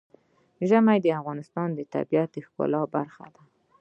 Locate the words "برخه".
2.95-3.25